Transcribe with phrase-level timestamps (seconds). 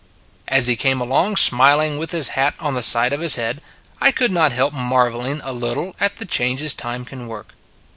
[0.47, 3.61] As he came along smiling, with his hat on the side of his head,
[4.01, 7.53] I could not help marvelling a little at the changes time can work.